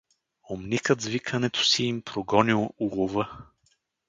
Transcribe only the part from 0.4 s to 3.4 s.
Умникът с викането си им прогонил лова.